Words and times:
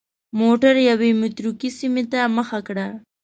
موټر 0.39 0.75
یوې 0.89 1.11
متروکې 1.21 1.69
سیمې 1.79 2.03
ته 2.11 2.19
مخه 2.37 2.59
کړه. 2.67 2.87